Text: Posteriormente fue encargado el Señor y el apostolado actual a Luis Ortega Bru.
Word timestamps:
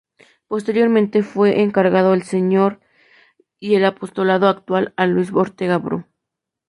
Posteriormente 0.47 1.21
fue 1.21 1.61
encargado 1.61 2.15
el 2.15 2.23
Señor 2.23 2.79
y 3.59 3.75
el 3.75 3.85
apostolado 3.85 4.47
actual 4.47 4.95
a 4.97 5.05
Luis 5.05 5.31
Ortega 5.31 5.77
Bru. 5.77 6.05